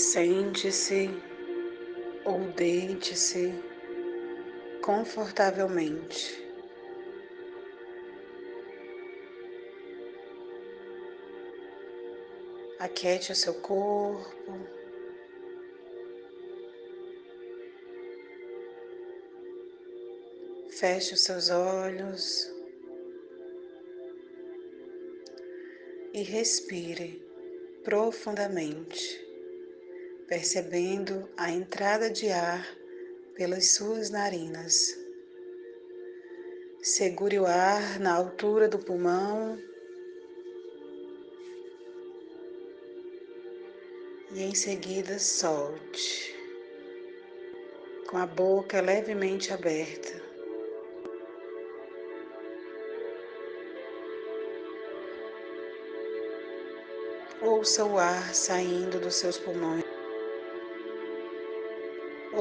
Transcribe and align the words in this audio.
Sente-se 0.00 1.10
ou 2.24 2.40
deite-se 2.52 3.52
confortavelmente. 4.82 6.42
Aquete 12.78 13.30
o 13.30 13.36
seu 13.36 13.52
corpo. 13.60 14.52
Feche 20.70 21.12
os 21.12 21.20
seus 21.20 21.50
olhos 21.50 22.50
e 26.14 26.22
respire 26.22 27.22
profundamente, 27.84 29.29
percebendo 30.30 31.28
a 31.36 31.50
entrada 31.50 32.08
de 32.08 32.30
ar 32.30 32.64
pelas 33.34 33.72
suas 33.72 34.10
narinas. 34.10 34.96
Segure 36.80 37.40
o 37.40 37.46
ar 37.46 37.98
na 37.98 38.14
altura 38.14 38.68
do 38.68 38.78
pulmão 38.78 39.58
e 44.32 44.40
em 44.40 44.54
seguida 44.54 45.18
solte, 45.18 46.32
com 48.08 48.16
a 48.16 48.24
boca 48.24 48.80
levemente 48.80 49.52
aberta. 49.52 50.22
Ouça 57.42 57.84
o 57.84 57.98
ar 57.98 58.32
saindo 58.32 59.00
dos 59.00 59.16
seus 59.16 59.36
pulmões. 59.36 59.89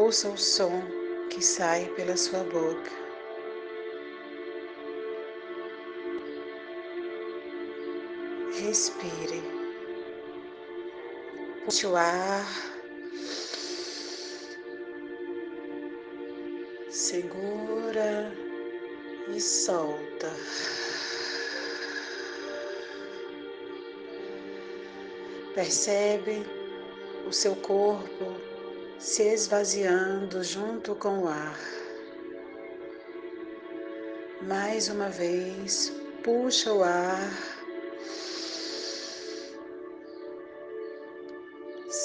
Ouça 0.10 0.28
o 0.30 0.38
som 0.40 0.82
que 1.30 1.40
sai 1.40 1.86
pela 1.96 2.18
sua 2.18 2.44
boca. 2.46 2.92
Respire. 8.60 9.44
Puxe 11.64 11.86
o 11.86 11.96
ar. 11.96 12.44
Segura 16.90 18.34
e 19.32 19.40
solta. 19.40 20.34
Percebe 25.54 26.44
o 27.28 27.32
seu 27.32 27.56
corpo 27.58 28.59
se 29.00 29.24
esvaziando 29.24 30.44
junto 30.44 30.94
com 30.94 31.24
o 31.24 31.28
ar. 31.28 31.58
Mais 34.42 34.90
uma 34.90 35.10
vez, 35.10 35.92
puxa 36.22 36.74
o 36.74 36.84
ar 36.84 37.60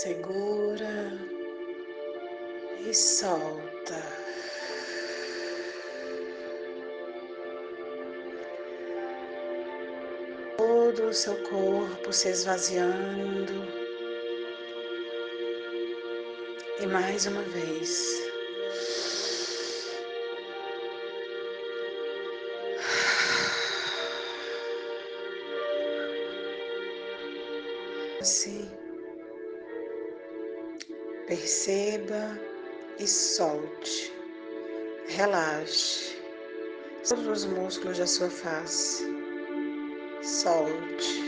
segura 0.04 1.18
e 2.86 2.94
solta. 2.94 4.02
Todo 10.56 11.08
o 11.08 11.12
seu 11.12 11.36
corpo 11.48 12.12
se 12.12 12.28
esvaziando. 12.28 13.83
E 16.80 16.86
mais 16.86 17.24
uma 17.26 17.42
vez. 17.42 18.20
Assim. 28.20 28.68
Perceba 31.28 32.40
e 32.98 33.06
solte. 33.06 34.12
Relaxe 35.06 36.20
todos 37.08 37.26
os 37.26 37.44
músculos 37.44 37.98
da 37.98 38.06
sua 38.06 38.28
face. 38.28 39.04
Solte. 40.22 41.22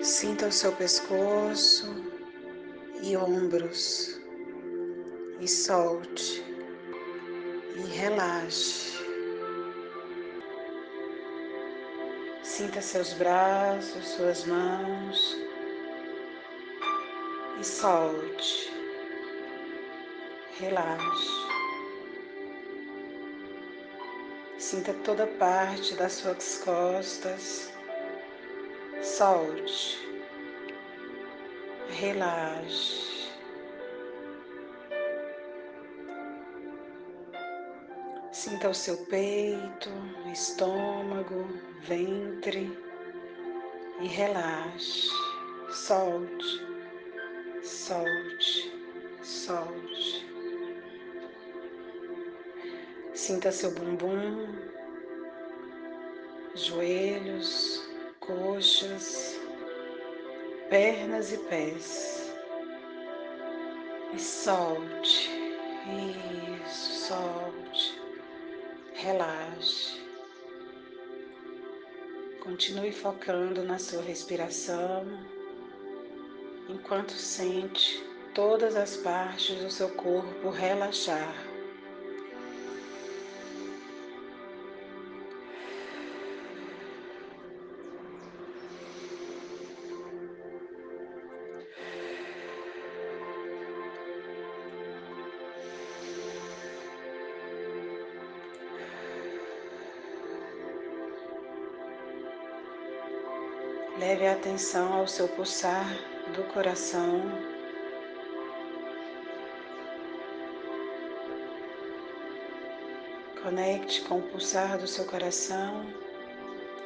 Sinta 0.00 0.46
o 0.46 0.52
seu 0.52 0.72
pescoço 0.72 2.19
e 3.02 3.16
ombros. 3.16 4.20
E 5.40 5.48
solte. 5.48 6.44
E 7.76 7.80
relaxe. 7.98 8.90
Sinta 12.42 12.82
seus 12.82 13.12
braços, 13.14 14.08
suas 14.08 14.44
mãos 14.44 15.50
e 17.60 17.64
solte. 17.64 18.72
Relaxe. 20.58 21.40
Sinta 24.58 24.94
toda 25.04 25.26
parte 25.26 25.94
das 25.94 26.12
suas 26.12 26.58
costas. 26.58 27.72
Solte. 29.02 30.09
Relaxe. 32.00 33.30
Sinta 38.32 38.70
o 38.70 38.74
seu 38.74 38.96
peito, 39.06 39.90
estômago, 40.32 41.46
ventre 41.82 42.76
e 44.00 44.06
relaxe. 44.08 45.08
Solte 45.70 46.70
solte, 47.62 48.72
solte. 49.22 50.26
Sinta 53.14 53.52
seu 53.52 53.72
bumbum, 53.72 54.48
joelhos, 56.54 57.82
coxas, 58.18 59.39
pernas 60.70 61.32
e 61.32 61.36
pés. 61.36 62.32
E 64.14 64.18
solte, 64.20 65.28
isso, 66.64 67.08
solte, 67.08 68.00
relaxe. 68.94 70.00
Continue 72.40 72.92
focando 72.92 73.64
na 73.64 73.78
sua 73.78 74.02
respiração 74.02 75.06
enquanto 76.68 77.12
sente 77.12 78.04
todas 78.32 78.76
as 78.76 78.96
partes 78.96 79.60
do 79.60 79.70
seu 79.70 79.88
corpo 79.90 80.50
relaxar. 80.50 81.49
Leve 104.00 104.26
a 104.26 104.32
atenção 104.32 104.94
ao 104.94 105.06
seu 105.06 105.28
pulsar 105.28 105.86
do 106.34 106.42
coração. 106.54 107.20
Conecte 113.42 114.00
com 114.04 114.20
o 114.20 114.22
pulsar 114.22 114.78
do 114.78 114.86
seu 114.86 115.04
coração 115.04 115.84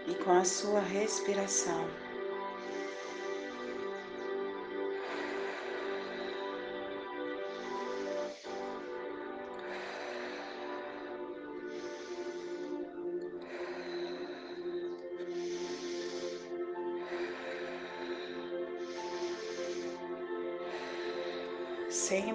e 0.09 0.15
com 0.17 0.33
a 0.33 0.45
sua 0.45 0.81
respiração. 0.81 1.89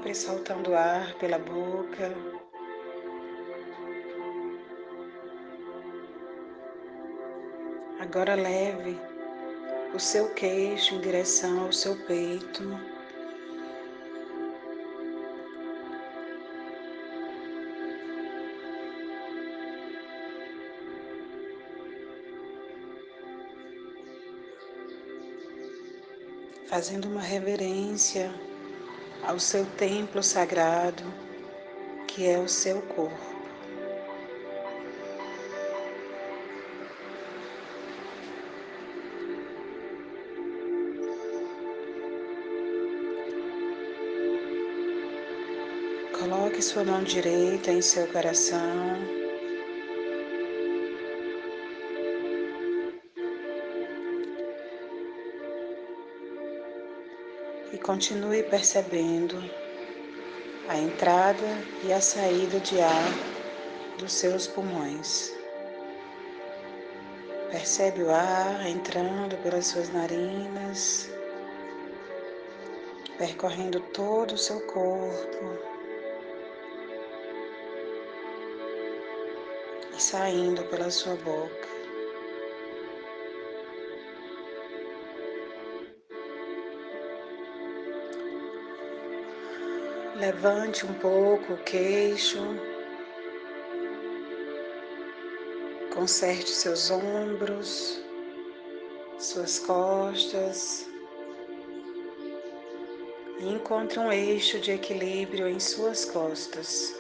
Sempre 0.10 0.16
soltando 0.16 0.76
ar 0.76 1.14
pela 1.16 1.38
boca. 1.38 2.14
Agora 8.00 8.34
leve 8.36 9.00
o 9.94 10.00
seu 10.00 10.34
queixo 10.34 10.96
em 10.96 11.02
direção 11.02 11.66
ao 11.66 11.72
seu 11.74 11.96
peito. 12.06 12.64
Fazendo 26.68 27.06
uma 27.06 27.22
reverência 27.22 28.32
ao 29.30 29.40
seu 29.40 29.64
templo 29.64 30.24
sagrado, 30.24 31.04
que 32.08 32.26
é 32.26 32.40
o 32.40 32.48
seu 32.50 32.81
corpo. 32.81 33.16
Coloque 46.18 46.60
sua 46.60 46.84
mão 46.84 47.04
direita 47.04 47.70
em 47.70 47.84
seu 47.84 48.08
coração. 48.08 49.19
E 57.71 57.77
continue 57.77 58.44
percebendo 58.44 59.38
a 60.68 60.77
entrada 60.77 61.48
e 61.83 61.94
a 61.94 62.01
saída 62.01 62.60
de 62.60 62.81
ar 62.81 63.12
dos 63.98 64.12
seus 64.13 64.48
pulmões. 64.48 65.33
Percebe 67.51 68.04
o 68.04 68.12
ar 68.12 68.68
entrando 68.68 69.36
pelas 69.44 69.68
suas 69.68 69.89
narinas, 69.89 71.10
percorrendo 73.18 73.80
todo 73.94 74.33
o 74.33 74.38
seu 74.38 74.60
corpo. 74.62 75.69
saindo 80.00 80.63
pela 80.63 80.89
sua 80.89 81.15
boca. 81.18 81.79
Levante 90.19 90.86
um 90.86 90.94
pouco 90.95 91.54
o 91.54 91.57
queixo, 91.63 92.39
conserte 95.94 96.50
seus 96.50 96.92
ombros, 96.92 98.04
suas 99.18 99.60
costas 99.60 100.86
e 103.39 103.48
encontre 103.48 103.98
um 103.98 104.12
eixo 104.12 104.60
de 104.60 104.74
equilíbrio 104.74 105.48
em 105.48 105.57
suas 105.57 106.04
costas. 106.04 107.00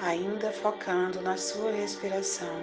ainda 0.00 0.52
focando 0.52 1.20
na 1.20 1.36
sua 1.36 1.72
respiração. 1.72 2.62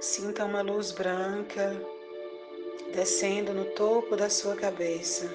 Sinta 0.00 0.46
uma 0.46 0.62
luz 0.62 0.92
branca 0.92 1.76
descendo 2.94 3.52
no 3.52 3.66
topo 3.66 4.16
da 4.16 4.30
sua 4.30 4.56
cabeça. 4.56 5.28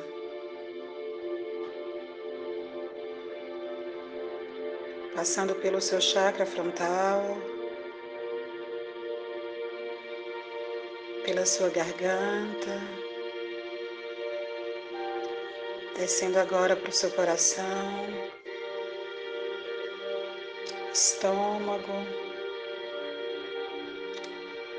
Passando 5.15 5.53
pelo 5.53 5.79
seu 5.79 6.01
chakra 6.01 6.47
frontal, 6.47 7.37
pela 11.23 11.45
sua 11.45 11.69
garganta, 11.69 12.81
descendo 15.95 16.39
agora 16.39 16.75
para 16.75 16.89
o 16.89 16.91
seu 16.91 17.11
coração, 17.11 18.07
estômago, 20.91 22.34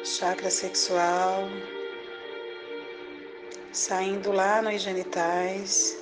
chakra 0.06 0.48
sexual, 0.48 1.48
saindo 3.72 4.30
lá 4.30 4.62
nos 4.62 4.80
genitais 4.80 5.98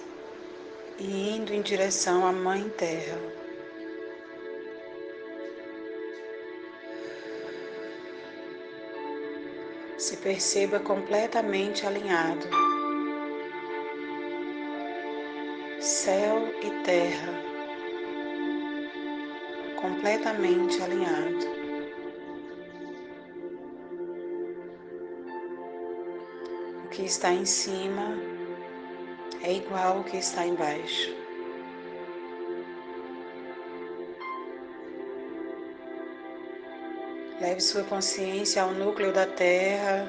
e 0.99 1.31
indo 1.31 1.55
em 1.55 1.63
direção 1.63 2.27
à 2.27 2.31
Mãe 2.31 2.69
Terra. 2.69 3.19
se 9.97 10.19
perceba 10.19 10.79
completamente 10.81 11.87
alinhado. 11.87 12.47
Céu 15.81 16.53
e 16.63 16.71
terra, 16.85 17.33
completamente 19.81 20.83
alinhado. 20.83 21.54
Que 26.95 27.05
está 27.05 27.33
em 27.33 27.45
cima 27.45 28.17
é 29.43 29.53
igual 29.53 29.99
ao 29.99 30.05
que 30.05 30.17
está 30.17 30.47
embaixo. 30.47 31.13
Leve 37.41 37.61
sua 37.61 37.83
consciência 37.83 38.63
ao 38.63 38.71
núcleo 38.71 39.13
da 39.13 39.27
Terra, 39.27 40.09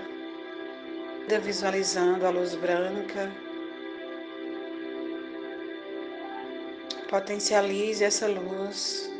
visualizando 1.41 2.25
a 2.25 2.29
luz 2.29 2.53
branca. 2.53 3.31
Potencialize 7.09 8.03
essa 8.03 8.27
luz 8.27 9.11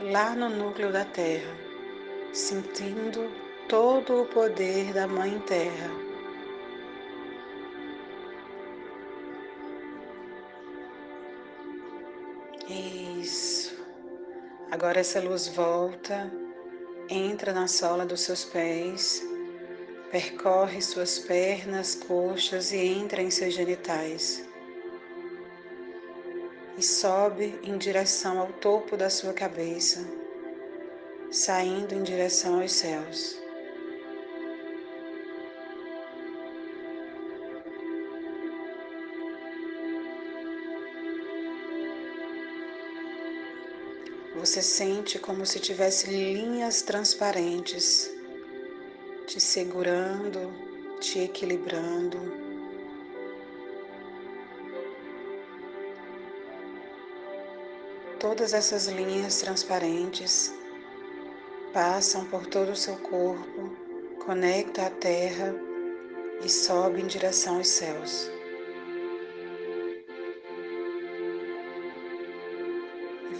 lá 0.00 0.34
no 0.34 0.48
núcleo 0.48 0.90
da 0.90 1.04
Terra, 1.04 1.54
sentindo 2.32 3.30
todo 3.68 4.22
o 4.22 4.26
poder 4.26 4.94
da 4.94 5.06
Mãe 5.06 5.38
Terra. 5.40 6.05
Isso. 12.68 13.76
Agora 14.72 14.98
essa 14.98 15.20
luz 15.20 15.46
volta 15.46 16.30
entra 17.08 17.52
na 17.52 17.68
sola 17.68 18.04
dos 18.04 18.22
seus 18.22 18.44
pés, 18.44 19.22
percorre 20.10 20.82
suas 20.82 21.18
pernas, 21.20 21.94
coxas 21.94 22.72
e 22.72 22.78
entra 22.78 23.22
em 23.22 23.30
seus 23.30 23.54
genitais. 23.54 24.44
E 26.76 26.82
sobe 26.82 27.58
em 27.62 27.78
direção 27.78 28.40
ao 28.40 28.48
topo 28.54 28.96
da 28.96 29.08
sua 29.08 29.32
cabeça, 29.32 30.04
saindo 31.30 31.94
em 31.94 32.02
direção 32.02 32.60
aos 32.60 32.72
céus. 32.72 33.45
Você 44.38 44.60
sente 44.60 45.18
como 45.18 45.46
se 45.46 45.58
tivesse 45.58 46.10
linhas 46.10 46.82
transparentes 46.82 48.14
te 49.26 49.40
segurando, 49.40 50.52
te 51.00 51.24
equilibrando. 51.24 52.18
Todas 58.20 58.52
essas 58.52 58.86
linhas 58.86 59.40
transparentes 59.40 60.54
passam 61.72 62.24
por 62.26 62.46
todo 62.46 62.70
o 62.72 62.76
seu 62.76 62.96
corpo, 62.98 63.70
conecta 64.24 64.86
a 64.86 64.90
terra 64.90 65.54
e 66.44 66.48
sobe 66.48 67.00
em 67.00 67.06
direção 67.06 67.56
aos 67.56 67.68
céus. 67.68 68.35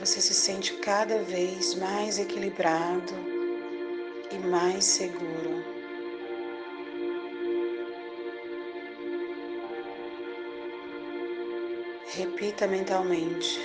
Você 0.06 0.20
se 0.20 0.34
sente 0.34 0.72
cada 0.74 1.18
vez 1.24 1.74
mais 1.74 2.16
equilibrado 2.16 3.12
e 4.30 4.38
mais 4.38 4.84
seguro. 4.84 5.64
Repita 12.14 12.68
mentalmente: 12.68 13.58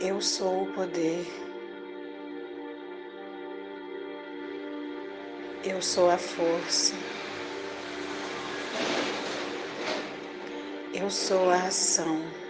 Eu 0.00 0.20
sou 0.20 0.62
o 0.62 0.72
poder. 0.72 1.26
Eu 5.64 5.82
sou 5.82 6.08
a 6.08 6.18
força. 6.18 6.94
Eu 10.94 11.10
sou 11.10 11.50
a 11.50 11.64
ação. 11.64 12.47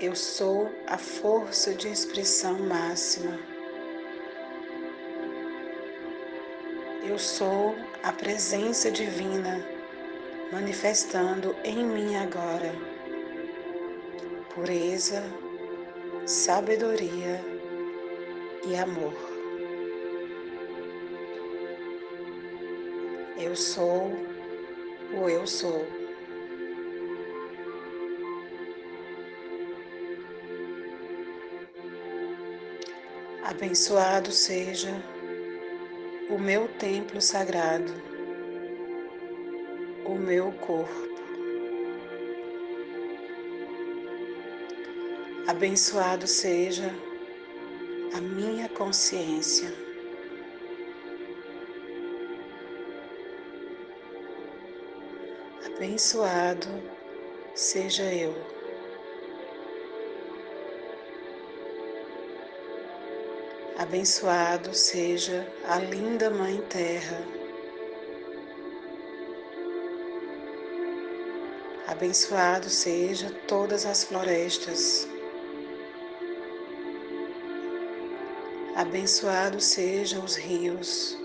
Eu 0.00 0.16
sou 0.16 0.70
a 0.86 0.96
força 0.96 1.74
de 1.74 1.88
expressão 1.88 2.58
máxima. 2.58 3.38
Eu 7.06 7.18
sou 7.18 7.74
a 8.02 8.10
presença 8.10 8.90
divina 8.90 9.62
manifestando 10.50 11.54
em 11.64 11.84
mim 11.84 12.16
agora 12.16 12.72
pureza, 14.54 15.22
sabedoria 16.26 17.40
e 18.66 18.76
amor. 18.76 19.14
Eu 23.38 23.54
sou 23.54 24.10
o 25.12 25.28
eu 25.28 25.46
sou. 25.46 25.99
Abençoado 33.42 34.30
seja 34.30 34.90
o 36.28 36.38
meu 36.38 36.68
templo 36.68 37.22
sagrado, 37.22 37.90
o 40.04 40.14
meu 40.14 40.52
corpo. 40.52 41.08
Abençoado 45.48 46.26
seja 46.26 46.94
a 48.14 48.20
minha 48.20 48.68
consciência. 48.68 49.72
Abençoado 55.64 56.68
seja 57.54 58.04
eu. 58.14 58.59
Abençoado 63.90 64.72
seja 64.72 65.52
a 65.66 65.80
linda 65.80 66.30
Mãe 66.30 66.62
Terra. 66.68 67.26
Abençoado 71.88 72.70
seja 72.70 73.32
todas 73.48 73.84
as 73.84 74.04
florestas. 74.04 75.08
Abençoados 78.76 79.64
sejam 79.64 80.24
os 80.24 80.36
rios. 80.36 81.18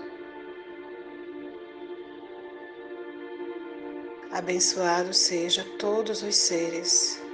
Abençoados 4.32 5.18
sejam 5.18 5.64
todos 5.78 6.20
os 6.24 6.34
seres. 6.34 7.24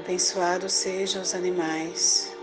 Abençoados 0.00 0.72
sejam 0.72 1.20
os 1.20 1.34
animais. 1.34 2.34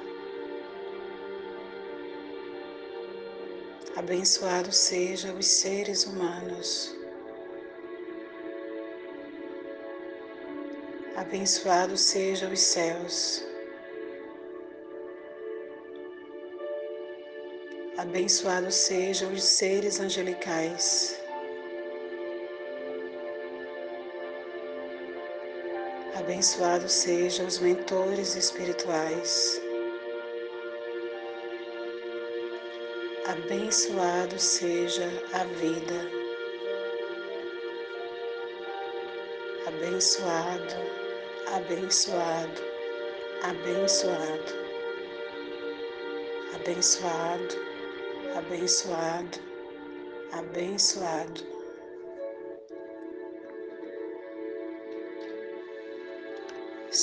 Abençoados 3.95 4.77
sejam 4.77 5.39
os 5.39 5.47
seres 5.47 6.05
humanos. 6.05 6.95
Abençoados 11.15 12.01
sejam 12.01 12.53
os 12.53 12.59
céus. 12.59 13.43
Abençoados 17.97 18.75
sejam 18.75 19.33
os 19.33 19.43
seres 19.43 19.99
angelicais. 19.99 21.16
Abençoados 26.27 26.91
sejam 26.91 27.47
os 27.47 27.57
mentores 27.59 28.35
espirituais. 28.35 29.61
Abençoado 33.27 34.37
seja 34.37 35.07
a 35.31 35.45
vida. 35.45 36.11
Abençoado, 39.67 40.75
abençoado, 41.55 42.61
abençoado, 43.43 44.53
abençoado 46.55 47.55
abençoado, 48.35 49.39
abençoado. 50.33 51.56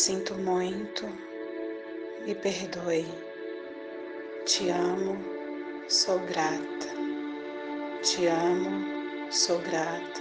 Sinto 0.05 0.35
muito, 0.35 1.07
me 2.27 2.35
perdoe. 2.35 3.07
Te 4.45 4.69
amo, 4.69 5.17
sou 5.89 6.19
grata. 6.27 6.89
Te 8.03 8.29
amo, 8.29 9.33
sou 9.33 9.59
grata. 9.61 10.21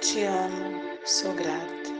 Te 0.00 0.24
amo, 0.26 0.96
sou 1.04 1.34
grata. 1.34 1.93